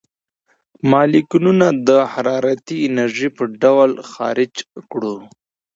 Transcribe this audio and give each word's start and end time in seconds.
مالیکولونه 0.91 1.67
د 1.87 1.89
حرارتي 2.11 2.77
انرژۍ 2.87 3.29
په 3.37 3.43
ډول 3.61 3.91
خارج 4.11 4.53
کړو. 4.91 5.15